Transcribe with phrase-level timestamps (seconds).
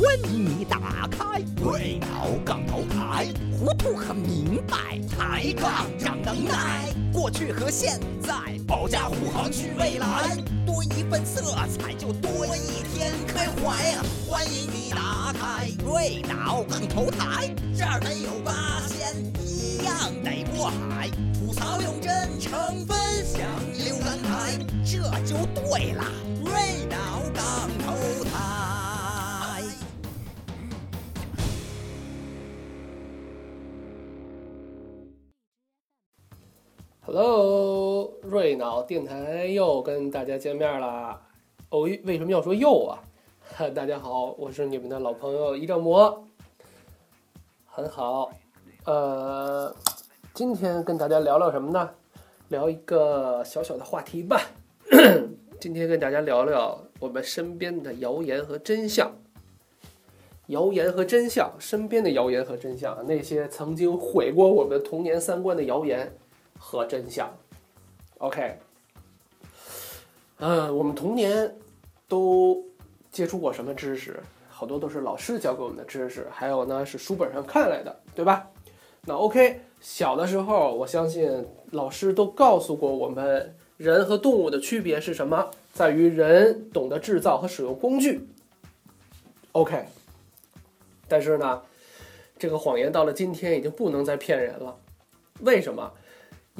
[0.00, 6.88] 欢迎你打开瑞脑杠头台，糊涂和明白，抬杠长能耐。
[7.12, 8.34] 过去和现在，
[8.66, 14.02] 保驾护航去未来，多一份色彩就多一天开怀呀！
[14.26, 19.14] 欢迎你打开瑞脑杠头台，这儿没有八仙，
[19.44, 19.94] 一样
[20.24, 21.10] 得过海。
[21.38, 22.50] 吐槽用真诚
[22.86, 23.42] 分享
[23.76, 26.04] 浏览台，这就对了。
[26.42, 27.68] 电脑杠
[37.12, 41.20] Hello，瑞脑电台又跟大家见面啦。
[41.70, 43.02] 哦，为什么要说又啊？
[43.52, 46.24] 哈， 大家好，我是你们的老朋友一丈魔。
[47.66, 48.30] 很好，
[48.84, 49.74] 呃，
[50.34, 51.90] 今天跟大家聊聊什么呢？
[52.46, 54.40] 聊一个小小的话题吧。
[55.58, 59.10] 今天跟大家聊聊我们身边的谣言和真相。
[60.46, 66.16] 谣言和真相，身边的谣言和真相，那些曾经毁过我们童年三观的谣言。
[66.62, 67.34] 和真相
[68.18, 68.58] ，OK，
[70.38, 71.56] 嗯、我们童年
[72.06, 72.62] 都
[73.10, 74.20] 接触过什么知识？
[74.48, 78.46] 好多都是老师教给我们的知识，还有呢是书本上看来的，对吧？
[79.06, 85.50] 那 OK，小的时候，我相信老师都告诉过我们，人和动物的区别是什么？
[85.72, 88.28] 在于人懂得制造和使用工具。
[89.52, 89.86] OK，
[91.08, 91.62] 但是呢，
[92.38, 94.76] 这个谎言到了今天已经不能再骗人了。
[95.40, 95.90] 为什么？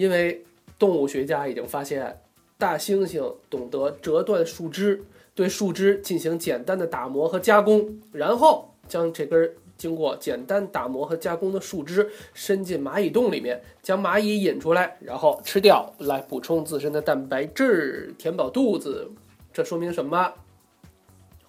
[0.00, 0.42] 因为
[0.78, 2.22] 动物学家已经发现，
[2.56, 19.06] 大猩猩懂得折断树枝，对树枝进行简单的打磨和加工，然后将这根经过简单打磨和加工的树枝伸进蚂蚁洞里面，将蚂蚁引出来，然后吃掉，来补充自身的蛋白质，填饱肚子。
[19.52, 20.32] 这说明什么？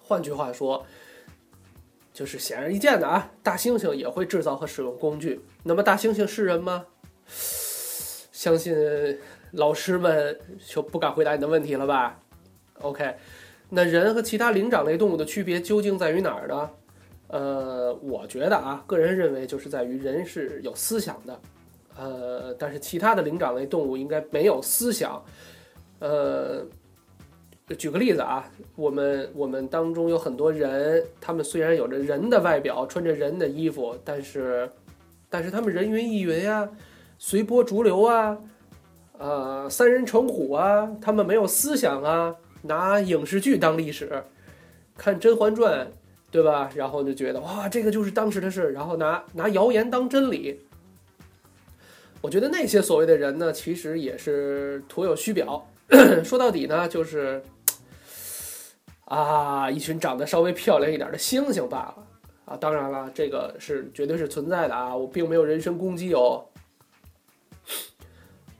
[0.02, 0.84] 换句话说，
[2.12, 5.40] 就是显而易见的啊，大猩猩也会制造和使用工具。
[5.62, 6.84] 那么，大猩猩是人吗？
[8.42, 8.74] 相信
[9.52, 10.36] 老师们
[10.66, 12.20] 就不敢回答你的问题了吧
[12.80, 13.14] ？OK，
[13.68, 16.70] 那人和其他灵长类动物的区别究竟在于哪儿呢？
[17.28, 21.40] 呃，我觉得啊，个人认为就是在于人是有思想的，
[21.96, 25.24] 呃，但是其他的灵长类动物应该没有思想。
[26.00, 26.66] 呃，
[27.78, 34.68] 举个例子啊，我们我们当中有很多人，他们虽然有着人的外表，穿着人的衣服，但是
[35.30, 36.68] 但是他们人云亦云呀、
[37.24, 38.36] 随波逐流啊，
[39.16, 44.24] 呃，三人成虎啊，他们没有思想啊，拿影视剧当历史，
[44.98, 45.86] 看《甄嬛传》，
[46.32, 46.68] 对吧？
[46.74, 50.62] 然后就觉得哇，这个就是当时的事，然后拿拿谣言当真理。
[52.20, 55.64] 我觉得那些所谓的人呢，其实也是徒有虚表。
[56.24, 57.40] 说到底呢，就是
[59.04, 61.94] 啊，一群长得稍微漂亮一点的猩猩罢了
[62.46, 62.56] 啊。
[62.56, 66.44] 当然了，这个是绝对是存在的啊，我并没有人身攻击哦。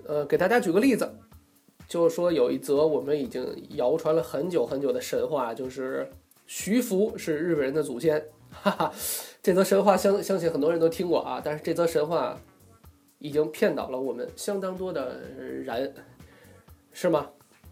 [0.06, 1.08] 呃，给大家举个例子，
[1.86, 3.46] 就是说有一则我们已经
[3.76, 6.08] 谣传了很久很久的神话，就是
[6.46, 8.92] 徐福是日本人的祖先，哈哈。
[9.42, 12.38] 这则神话相相信很多人都听过啊，但是这则神话
[13.18, 15.92] 已经骗倒了我们相当多的人，
[16.92, 17.28] 是吗？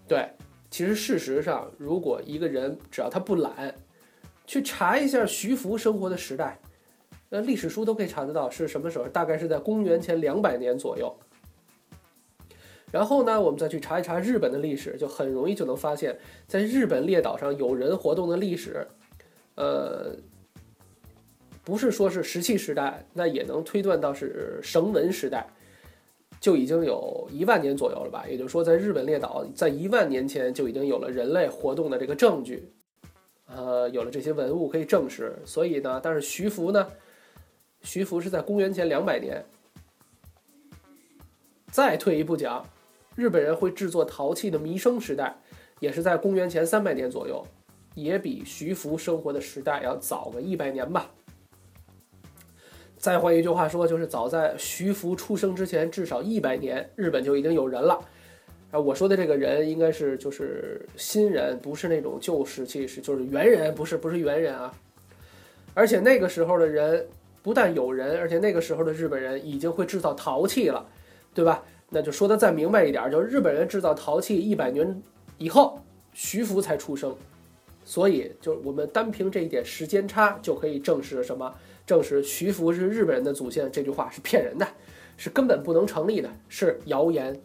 [0.08, 0.28] 对，
[0.70, 3.74] 其实事实上，如果一个人只要他不懒，
[4.46, 6.58] 去查一下徐福生活的时代，
[7.28, 11.14] 那历史书都可以查得到是什么时候，大概是在公元前两百年左右。
[12.92, 18.86] 然后呢，我们再去查一查日本的历史，就很容易就能发现，在日本列岛上有人活动的历史，
[19.54, 20.16] 呃，
[21.62, 25.46] 不是说是石器时代，那也能推断到是绳文时代，
[26.40, 28.26] 就已经有一万年左右了吧？
[28.28, 32.72] 也就是说，在日本列岛，在一万年前就已经有了人类活动的这个证据，
[33.46, 35.36] 呃，有了这些文物可以证实。
[35.44, 36.88] 所以呢，但是徐福呢，
[37.82, 39.44] 徐福是在公元前两百年。
[41.70, 42.68] 再退一步讲，
[43.20, 45.36] 日本人会制作陶器的弥生时代，
[45.78, 47.46] 也是在公元前三百年左右，
[47.94, 51.10] 也比徐福生活的时代要早个一百年吧。
[52.96, 58.00] 再换一句话说，就是早在徐福出生之前至少一百年，日本就已经有人了。
[58.70, 64.72] 啊，我说的这个人应该是就是新人，不是那种旧石器时，就是猿人，不是不是猿人啊。
[65.74, 67.06] 而且那个时候的人
[67.42, 70.88] 不但有人，而且那个时候的日本人已经会制造陶器了，
[71.34, 71.62] 对吧？
[71.90, 75.02] 那就说的再明白一点，就是日本人制造陶器一百年
[75.38, 75.78] 以后，
[76.12, 77.14] 徐福才出生，
[77.84, 81.52] 所以就我们单凭这一点时间差就可以证实什么？
[81.84, 84.66] 证实徐福是日本人的祖先这句话是骗人的，
[85.16, 87.40] 是根本不能成立的，是谣言。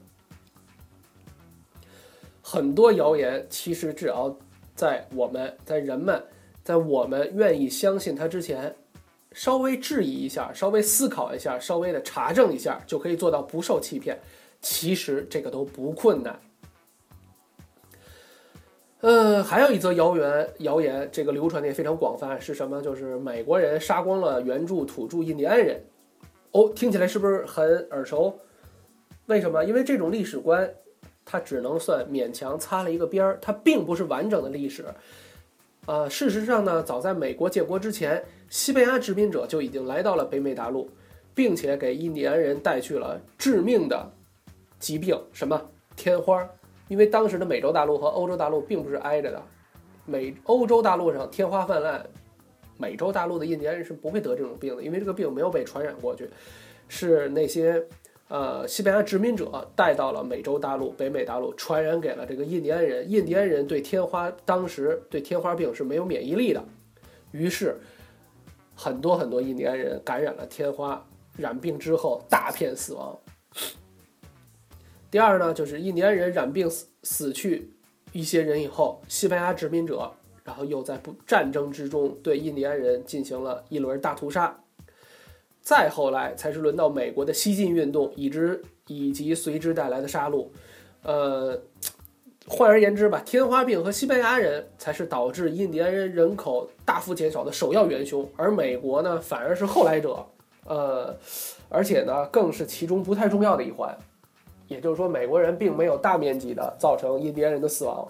[2.43, 4.37] 很多谣言其实只要
[4.75, 6.23] 在我们在人们
[6.63, 8.75] 在我们愿意相信它之前，
[9.31, 14.15] 稍微质疑一下，稍微思考一下，稍微的查证一下，就可以做到不受欺骗。
[14.65, 16.39] 其实这个都不困难。
[19.01, 22.81] 嗯，还有一则谣言，谣言这个流传的也非常广泛，是什么？
[22.81, 25.79] 就是美国人杀光了原住土著印第安人。
[26.49, 28.39] 哦，听起来是不是很耳熟？
[29.27, 29.63] 为什么？
[29.63, 30.67] 因为这种历史观，
[31.23, 34.83] 它只能算勉强擦了一个边儿，它并不是完整的历史。
[35.85, 40.89] 呃，事实上呢，早在美国建国之前，西班牙殖民者就已经来到了北美大陆，
[41.35, 44.11] 并且给印第安人带去了致命的
[44.85, 45.59] 疾病，什么
[45.95, 46.47] 天花？
[46.89, 49.41] 因为当时的美洲大陆和欧洲大陆并不是挨着的，
[50.05, 52.05] 美欧洲大陆上天花泛滥，
[52.77, 56.29] 美洲大陆的印第安人是不会得这种病的，因为这个病没有被传染过去，
[56.87, 57.83] 是那些
[58.27, 63.09] 呃西班牙殖民者带到了美洲大陆、北美大陆，传染给了这个印第安人。
[63.09, 66.63] 印第安人对天花当时对天花病是没有免疫力的，
[67.31, 67.81] 于是
[68.75, 71.03] 很多很多印第安人感染了天花，
[71.35, 73.19] 染病之后大片死亡。
[75.15, 77.71] 第二呢，就是印第安人染病死死去
[78.11, 80.11] 一些人以后，西班牙殖民者
[80.43, 84.53] 然后又在不战争之中对印第安人进行了一轮大屠杀。
[85.61, 90.49] 再后来才是轮到美国的西进运动，以之以及随之带来的杀戮。
[91.03, 91.57] 呃，
[92.45, 100.25] 换而言之吧，天花病和西班牙人才是导致印第安人人口大幅减少的首要元凶，而美国呢，反而是后来者。
[100.65, 101.15] 呃，
[101.69, 103.97] 而且呢，更是其中不太重要的一环。
[104.67, 108.07] 也就是说，美国人并没有大面积的造成印第安人的死亡。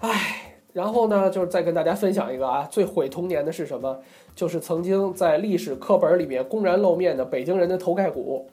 [0.00, 4.00] 唉，然后呢，就是再跟大家分享一个啊，最毁童年的是什么？
[4.34, 8.48] 就是曾经在历史课本里面公然露面的北京人的头盖骨。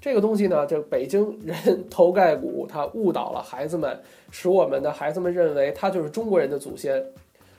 [0.00, 4.00] 这个东西呢，这北京人头盖骨，它误导了孩子们，
[4.30, 7.04] 使我们的孩子们认为它就是中国人的祖先。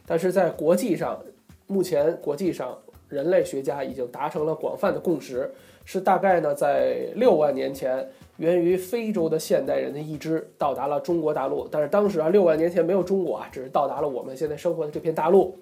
[0.06, 1.22] 但是在国际上，
[1.68, 2.75] 目前国际上
[3.10, 5.52] 人类学家已经达成了广泛的共识。
[5.86, 8.08] 是大概呢，在六万年前，
[8.38, 11.68] 源于非洲的现代人的一支到达了中国大陆。
[11.72, 15.58] 但是当时啊，六万年前没有中国啊，只是到达了我们现在生活的这片大陆，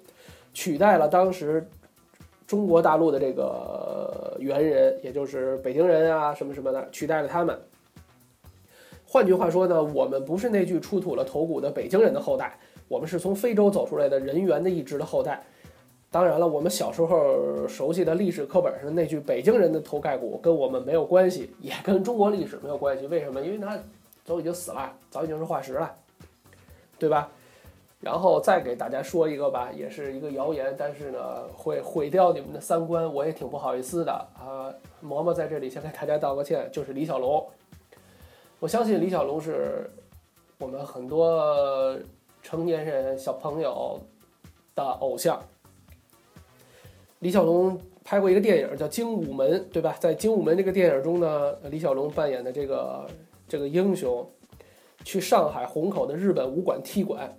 [0.52, 1.66] 取代了当时
[2.46, 7.58] 中国大陆的这个猿人，也就是北京人啊什么什么的，取代了他们。
[9.06, 15.42] 换句话说呢，我们不是那具出土了头骨的北京人的后代，我们是从非洲走出来的人猿的一支的后代。
[16.10, 23.06] 当然了，我们小时候熟悉的历史课本上那句北京人的头盖骨跟我们没有关系，也跟中国历史没有关系。
[23.08, 23.42] 为什么？
[23.42, 23.78] 因为他
[24.24, 25.94] 早已经死了，早已经是化石了，
[26.98, 27.30] 对吧？
[28.00, 34.72] 然后再给大家说一个吧，也是一个谣言，但是呢，会毁掉你们的三观，我也挺不好意思的啊。
[35.04, 37.44] 嬷嬷在这里先给大家道个歉，就是李小龙。
[38.60, 39.90] 我相信李小龙是
[40.58, 41.94] 我们很多
[42.40, 44.00] 成年人小朋友
[44.74, 45.42] 的偶像。
[47.20, 49.96] 李小龙拍过一个电影叫《精武门》，对吧？
[49.98, 53.06] 在《精武门》这个电影中呢，李小龙扮演的这个
[53.48, 54.24] 这个英雄，
[55.04, 57.36] 去上海虹口的日本武馆踢馆，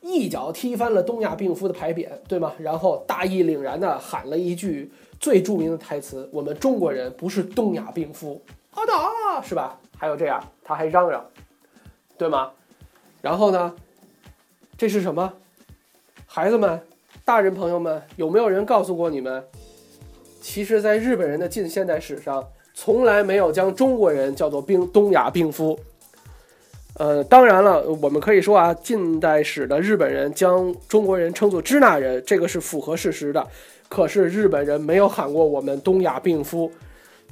[0.00, 2.52] 一脚踢翻了东亚病夫的牌匾，对吗？
[2.58, 4.90] 然后大义凛然地喊了一句
[5.20, 11.24] 最著名的台词：“我们中国人不是东亚病夫，阿达，是吧？”还有这样，他还嚷嚷，
[12.18, 12.50] 对吗？
[13.22, 13.76] 然后呢，
[14.76, 15.32] 这是什么？
[16.26, 16.80] 孩子们。
[17.26, 19.42] 大人朋友们，有没有人告诉过你们，
[20.42, 25.78] 其实，在日本人的近现代史上，从来没有将中国人叫做病东亚病夫。
[26.98, 33.46] 呃，当然了，我们可以说啊，近代史的日本人将中国人称作支那人，这个是符合事实的。
[33.88, 36.70] 可是日本人没有喊过我们东亚病夫。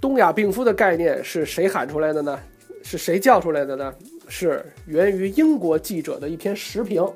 [0.00, 2.40] 东亚病夫的概念是谁喊出来的呢？
[2.82, 3.94] 是谁叫出来的呢？
[4.26, 7.06] 是源于英国记者的一篇时评。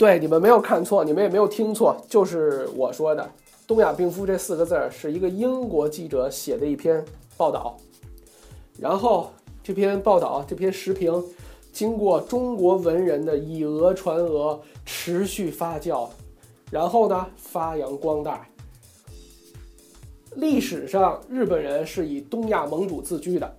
[0.00, 3.30] 对，你们没有看错，你们也没有听错，就是我说的
[3.68, 7.04] “东亚病夫”这四个字儿是一个英国记者写的一篇
[7.36, 7.76] 报道。
[8.78, 9.30] 然后
[9.62, 11.22] 这篇报道、这篇时评，
[11.70, 16.08] 经过中国文人的以讹传讹，持续发酵，
[16.70, 18.48] 然后呢发扬光大。
[20.36, 23.54] 历史上，日本人是以东亚盟主自居的，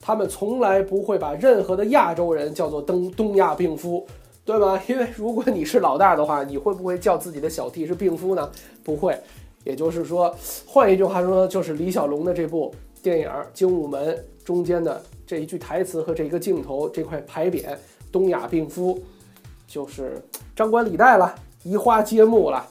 [0.00, 4.06] 他们从来不会把任何的亚洲人叫做“东东亚病夫”。
[4.44, 4.82] 对吧？
[4.88, 8.50] 因为如果你是老大的话，你会不会叫自己的小弟是病夫呢？
[8.82, 9.18] 不会。
[9.62, 10.34] 也就是说，
[10.66, 17.76] 换一句话说，就是李小龙的这部电影《精武门》中间的这一句台词和这一个镜头，这块牌匾
[18.10, 18.98] “东亚病夫”，
[19.68, 20.20] 就是
[20.56, 22.66] 张冠李戴了，移花接木了。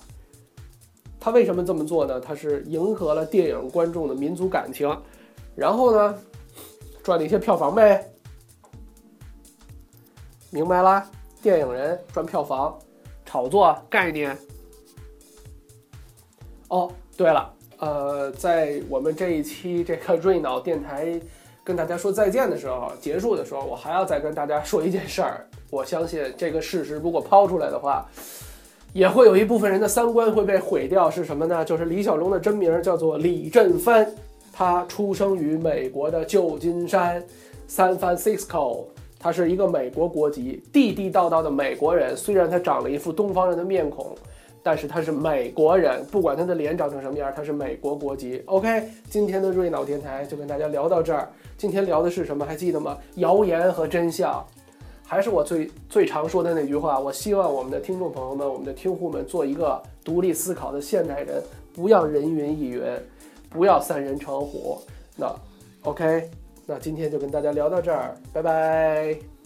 [1.19, 2.19] 他为什么这么做呢？
[2.19, 4.89] 他是迎合了电影观众的民族感情，
[5.55, 6.17] 然后呢，
[7.03, 8.03] 赚了一些票房呗。
[10.49, 11.07] 明白啦。
[11.41, 12.77] 电影人赚票房，
[13.25, 14.37] 炒作概念。
[16.67, 21.19] 哦，对了，呃，在我们这一期这个瑞脑电台
[21.63, 25.47] 跟大家说再见的时候，结束的时候，我还要再跟大家说一件事儿。
[25.71, 28.05] 我相信这个事实如果抛出来的话，
[28.91, 31.09] 也会有一部分人的三观会被毁掉。
[31.09, 31.63] 是什么呢？
[31.63, 34.11] 就是李小龙的真名叫做李振藩，
[34.51, 37.23] 他出生于美国的旧金山
[37.69, 38.85] （San Francisco），
[39.19, 42.15] 他是一个美国国籍，地地道道的美国人。
[42.15, 44.15] 虽然他长了一副东方人的面孔，
[44.63, 46.03] 但是他是美国人。
[46.05, 48.41] 不管他的脸长成什么样，他是美国国籍。
[48.45, 51.27] OK，今天的瑞脑电台就跟大家聊到这儿。
[51.57, 52.45] 今天聊的是什么？
[52.45, 52.97] 还记得吗？
[53.15, 54.41] 谣言和真相。
[55.05, 62.81] 还是我最最常说的那句话，我希望我们的听众朋友们、我们的听户们做一个独立思考的现代人，不要人云亦云，
[63.49, 64.79] 不要三人成虎。
[65.17, 65.35] 那
[65.81, 66.29] OK，
[66.69, 69.38] 那今天就跟大家聊到这儿，拜拜。